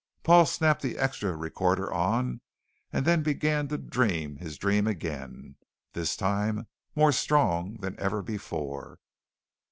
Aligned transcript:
Paul 0.23 0.47
snapped 0.47 0.81
the 0.81 0.97
extra 0.97 1.35
recorder 1.35 1.93
on, 1.93 2.41
and 2.91 3.05
then 3.05 3.21
began 3.21 3.67
to 3.67 3.77
dream 3.77 4.37
his 4.37 4.57
dream 4.57 4.87
again, 4.87 5.57
this 5.93 6.15
time 6.15 6.65
more 6.95 7.11
strong 7.11 7.75
than 7.81 7.99
ever 7.99 8.23
before. 8.23 8.97